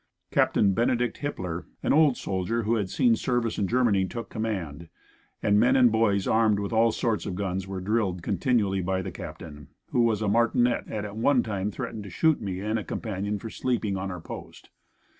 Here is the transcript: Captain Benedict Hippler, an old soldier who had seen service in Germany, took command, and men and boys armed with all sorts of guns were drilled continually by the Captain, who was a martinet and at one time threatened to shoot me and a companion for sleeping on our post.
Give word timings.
Captain 0.31 0.73
Benedict 0.73 1.19
Hippler, 1.19 1.65
an 1.83 1.93
old 1.93 2.17
soldier 2.17 2.63
who 2.63 2.73
had 2.73 2.89
seen 2.89 3.15
service 3.15 3.59
in 3.59 3.67
Germany, 3.67 4.03
took 4.07 4.31
command, 4.31 4.89
and 5.43 5.59
men 5.59 5.75
and 5.75 5.91
boys 5.91 6.27
armed 6.27 6.57
with 6.59 6.73
all 6.73 6.91
sorts 6.91 7.27
of 7.27 7.35
guns 7.35 7.67
were 7.67 7.79
drilled 7.79 8.23
continually 8.23 8.81
by 8.81 9.03
the 9.03 9.11
Captain, 9.11 9.67
who 9.91 10.01
was 10.01 10.23
a 10.23 10.27
martinet 10.27 10.85
and 10.87 11.05
at 11.05 11.15
one 11.15 11.43
time 11.43 11.69
threatened 11.69 12.03
to 12.03 12.09
shoot 12.09 12.41
me 12.41 12.61
and 12.61 12.79
a 12.79 12.83
companion 12.83 13.37
for 13.37 13.51
sleeping 13.51 13.95
on 13.95 14.09
our 14.09 14.19
post. 14.19 14.71